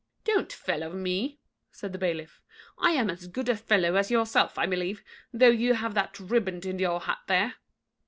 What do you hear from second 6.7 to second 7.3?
your hat